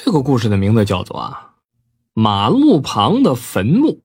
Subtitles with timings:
[0.00, 1.54] 这个故事的名字叫做啊，
[2.14, 4.04] 马路旁的坟墓。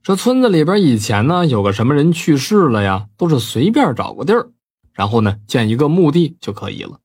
[0.00, 4.52] 这村子里边以前呢，有个什么人去世了呀，都是随便找个地儿，
[4.92, 7.00] 然后呢建一个墓地就可以了。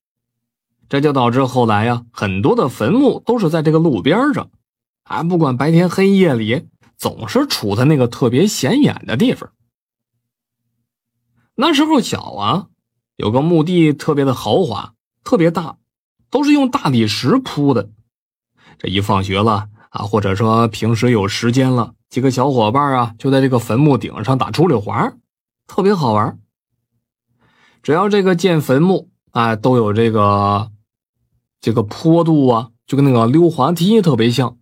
[0.88, 4.52] 这就导致后来呀，很多的坟墓都是在这个路边上，
[5.06, 6.68] 啊，不管白天黑夜里，
[6.98, 9.52] 总是处在那个特别显眼的地方。
[11.56, 12.68] 那时候小啊，
[13.16, 14.94] 有个墓地特别的豪华，
[15.24, 15.78] 特别大。
[16.36, 17.92] 都是用大理石铺的。
[18.78, 25.14] 这一放学了啊，或者说平时有时间了，几个小伙伴啊，就在这个坟墓顶上打出溜滑，
[25.66, 26.38] 特别好玩。
[27.82, 30.72] 只要这个建坟墓啊，都有这个
[31.62, 34.58] 这个坡度啊，就跟那个溜滑梯特别像。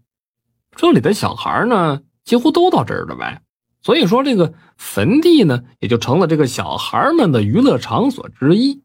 [0.76, 3.42] 这里的小孩呢，几乎都到这儿了呗。
[3.82, 8.83] 所以说，这个坟地呢，也就成了这个小孩们的娱乐场所之一。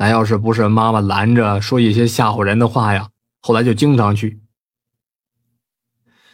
[0.00, 3.10] 那要是不是妈妈拦着说一些吓唬人的话呀，
[3.42, 4.40] 后来就经常去。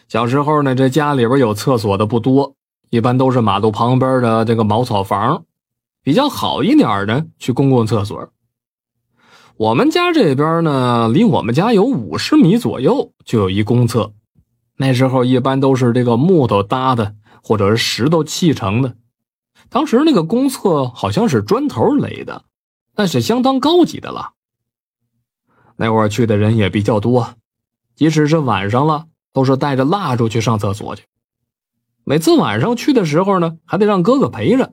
[0.06, 2.54] 小时候呢，这家里边有厕所的不多，
[2.90, 5.46] 一般都是马路旁边的这个茅草房，
[6.04, 8.30] 比较好一点的去公共厕所。
[9.56, 14.12] 我们家这边呢，离我们家有五十米左右就有一公厕，
[14.76, 18.94] 那时候一般都是这个木头搭的，或者是石头砌成的。
[19.68, 22.44] 当时那个公厕好像是砖头垒的。
[22.96, 24.32] 那是相当高级的了。
[25.76, 27.34] 那会儿去的人也比较多，
[27.94, 31.04] 即使是晚上了，都是带着蜡烛去上厕所去。
[32.04, 34.72] 每次晚上去的时候呢，还得让哥哥陪着，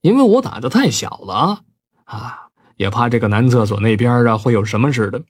[0.00, 1.62] 因为我胆子太小了
[2.04, 5.22] 啊，也怕这个男厕所那边啊会有什么似的。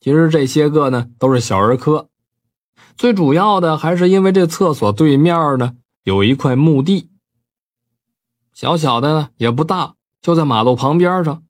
[0.00, 2.08] 其实这些个呢都是小儿科，
[2.96, 7.10] 最主要的还是因为这厕所对面呢有一块墓地，
[8.52, 9.94] 小小的也不大。
[10.24, 11.42] 就在马路旁边上，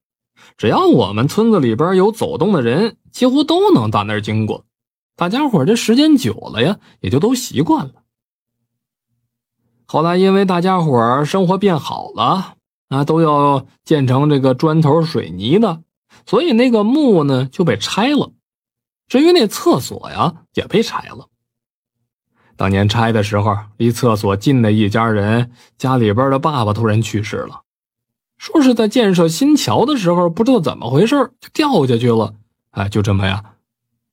[0.56, 4.64] 只要我们村子里边有走动的人，几乎都能到那儿经过。
[5.14, 8.02] 大家伙这时间久了呀，也就都习惯了。
[9.86, 12.56] 后来因为大家伙生活变好了，
[12.88, 15.84] 啊，都要建成这个砖头水泥的，
[16.26, 18.32] 所以那个墓呢就被拆了。
[19.06, 21.28] 至于那厕所呀，也被拆了。
[22.56, 27.60] 当年拆的时候，离厕所近的一家人家里边的爸爸突然去世了。
[28.36, 32.34] 说是在建设新桥的时候，不知道怎么回事就掉下去了，
[32.70, 33.42] 哎，就这么呀，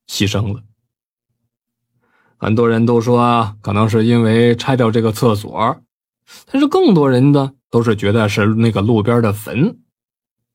[0.08, 0.62] 牺牲了。
[2.38, 5.82] 很多人都说啊可能是因为拆掉这个厕所，
[6.52, 9.80] 但是更多人呢都是觉得是那个路边的坟，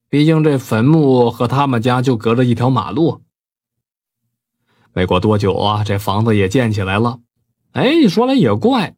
[0.09, 3.22] 毕竟这坟墓和他们家就隔着一条马路。
[4.93, 7.21] 没过多久啊，这房子也建起来了。
[7.72, 8.97] 哎，说来也怪，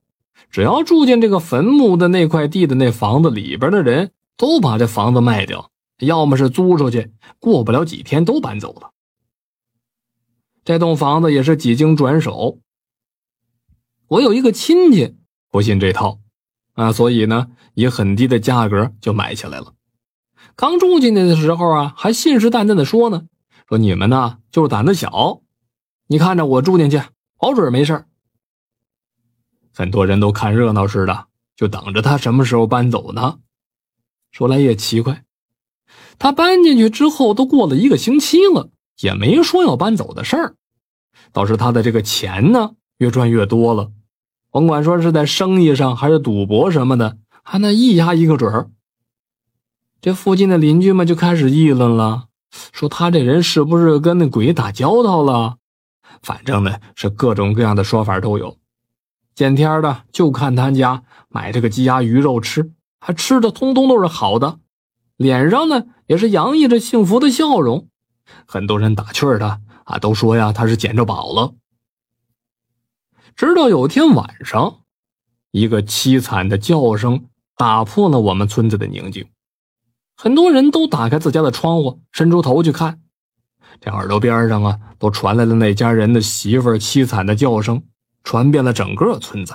[0.51, 4.13] 只要住进这个坟墓的那块地的那房子里边的人。
[4.39, 8.93] 都把这房子卖掉，要么是租出去，过不了几天都搬走了。
[10.65, 12.61] 这栋房子也是几经转手。
[14.07, 15.17] 我有一个亲戚
[15.51, 16.21] 不信这套，
[16.75, 19.75] 啊，所以呢，以很低的价格就买下来了。
[20.55, 23.27] 刚住进去的时候啊，还信誓旦旦的说呢，
[23.69, 25.43] 说你们呢就是胆子小，
[26.07, 27.03] 你看着我住进去，
[27.39, 28.05] 保准没事
[29.75, 33.41] 很多人都看热闹似的，就等着他什么时候搬走呢。
[34.31, 35.25] 说来也奇怪，
[36.19, 40.55] 他搬进去之后都过了一个星期了，也没说要搬走的事儿。
[41.33, 43.91] 倒是他的这个钱呢，越赚越多了。
[44.51, 48.71] 甭管说是在生意上还是赌博什么的，还那一压一个准儿。
[50.01, 52.29] 这附近的邻居们就开始议论了，
[52.73, 55.57] 说他这人是不是跟那鬼打交道了？
[56.23, 58.57] 反正呢，是各种各样的说法都有。
[59.35, 62.73] 见天的就看他家买这个鸡鸭鱼肉吃。
[63.01, 64.59] 还吃的通通都是好的，
[65.17, 67.89] 脸上呢也是洋溢着幸福的笑容。
[68.47, 71.55] 很多人打趣他啊，都说呀他是捡着宝了。
[73.35, 74.81] 直到有天晚上，
[75.53, 77.27] 一个凄惨的叫声
[77.57, 79.27] 打破了我们村子的宁静。
[80.17, 83.01] 很多人都打开自家的窗户，伸出头去看。
[83.81, 87.85] 这耳朵边上啊，都传来了那家人的媳妇凄惨的叫声，
[88.25, 89.55] 传遍了整个村子。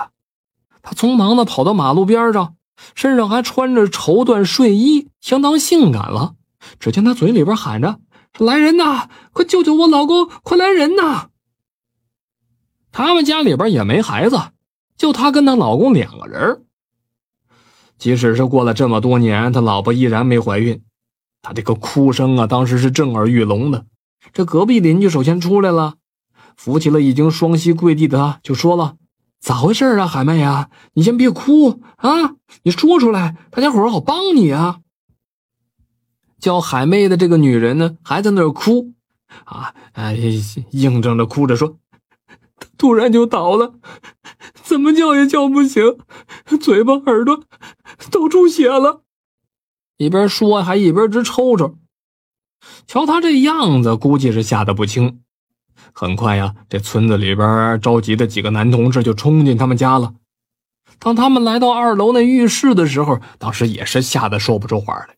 [0.80, 2.56] 他匆忙的跑到马路边上。
[2.94, 6.34] 身上还穿着绸缎睡衣，相当性感了。
[6.78, 8.00] 只见他嘴里边喊着
[8.38, 11.28] ：“来人呐，快救救我老公，快来人呐！”
[12.90, 14.38] 他们家里边也没孩子，
[14.96, 16.64] 就她跟她老公两个人。
[17.98, 20.82] 即使是过了这么多年，他老婆依然没怀孕。
[21.42, 23.86] 他这个哭声啊，当时是震耳欲聋的。
[24.32, 25.94] 这隔壁邻居首先出来了，
[26.56, 28.96] 扶起了已经双膝跪地的他，就说了。
[29.44, 30.70] 咋回事啊，海妹呀？
[30.94, 34.80] 你先别哭啊，你说出来，大家伙好帮你啊。
[36.40, 38.94] 叫海妹的这个女人呢，还在那儿哭，
[39.44, 40.16] 啊，哎，
[40.70, 41.76] 硬着着哭着说，
[42.78, 43.74] 突然就倒了，
[44.62, 45.98] 怎么叫也叫不醒，
[46.58, 47.44] 嘴巴、耳朵
[48.10, 49.02] 都出血了。
[49.98, 51.76] 一边说还一边直抽抽。
[52.86, 55.22] 瞧他这样子，估计是吓得不轻。
[55.92, 60.14] 很快呀，这村子里边着急的几个男同志就冲进他们家了。
[60.98, 65.16] 当他们来到二楼那浴室的时候，当时也是吓得说不出话来。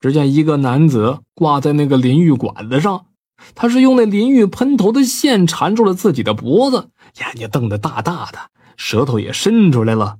[0.00, 3.06] 只见一个男子挂在那个淋浴管子上，
[3.54, 10.18] 他是用那淋浴喷头的线缠住了自己的脖子，眼睛瞪得大大的，舌头也伸出来了，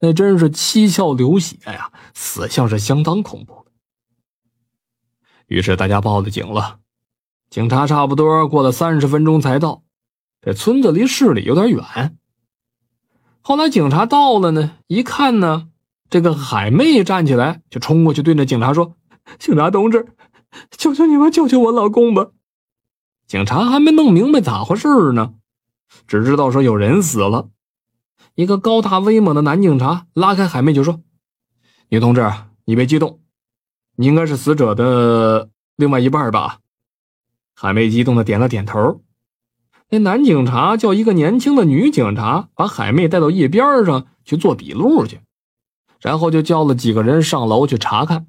[0.00, 3.66] 那真是七窍流血呀，死相是相当恐怖。
[5.46, 6.78] 于是大家报了警了，
[7.50, 9.82] 警察差不多过了三十分钟才到。
[10.42, 12.16] 这村子离市里有点远。
[13.40, 15.68] 后来警察到了呢，一看呢，
[16.10, 18.94] 这个海妹站起来就冲过去对那警察说。
[19.40, 20.06] 警察同志，
[20.70, 22.28] 求求你们救救我老公吧！
[23.26, 25.34] 警察还没弄明白咋回事呢，
[26.06, 27.48] 只知道说有人死了。
[28.36, 31.00] 一个高大威猛的男警察拉开海妹就说
[31.90, 32.30] ：“女同志，
[32.66, 33.20] 你别激动，
[33.96, 36.60] 你应该是死者的另外一半吧？”
[37.56, 39.00] 海妹激动的点了点头。
[39.88, 45.20] 那男警察叫一个年轻的女警察把海妹带到一边上去做笔录去，
[46.00, 48.26] 然后就叫了几个人上楼去查看。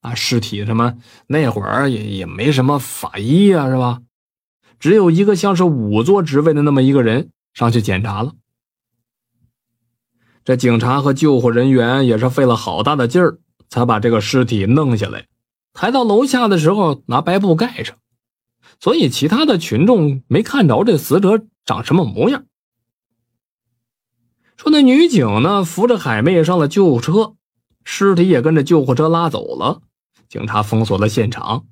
[0.00, 0.96] 啊，尸体什么？
[1.28, 4.00] 那会儿也也没什么法医啊，是吧？
[4.80, 8.32] 只有一个像是仵作职位的那么一个人上去检查了。
[10.44, 13.38] 这警察和救护人员也是费了好大的劲儿，
[13.68, 15.26] 才把这个尸体弄下来，
[15.72, 17.96] 抬到楼下的时候拿白布盖上，
[18.82, 22.46] 所以其他的群众没看着这死者长什么模样。
[24.56, 27.36] 说那女警呢，扶着海妹上了救护车，
[27.84, 29.82] 尸体也跟着救护车拉走了。
[30.28, 31.66] 警察封锁了现场，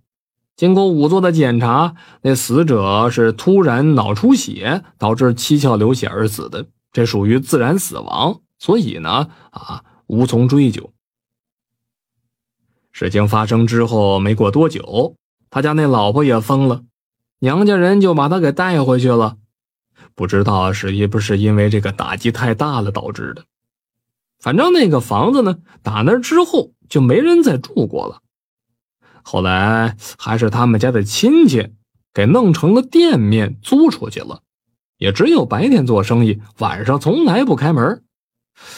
[0.54, 10.92] 经过仵作的检查，那死者是突然脑出血导致七窍流血而死的，这属于自然死亡，所以呢，啊，无从追究。
[12.92, 15.16] 事情发生之后没过多久，
[15.50, 16.84] 他家那老婆也疯了，
[17.40, 19.38] 娘家人就把他给带回去了，
[20.14, 23.46] 不知道是不是因为这个打击太大了导致的，
[24.38, 28.20] 反正那个房子呢，打那之后就没人再住过了。
[29.22, 31.72] 后来还是他们家的亲戚
[32.12, 34.42] 给弄成了店面租出去了，
[34.98, 38.04] 也只有白天做生意，晚上从来不开门。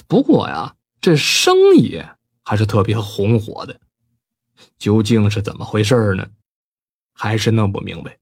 [0.07, 2.01] 不过呀，这生意
[2.45, 3.81] 还是特别红火的。
[4.79, 6.25] 究竟是怎么回事呢？
[7.13, 8.19] 还是弄不明白。